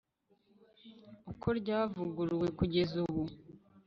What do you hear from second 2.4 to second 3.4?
kugeza ubu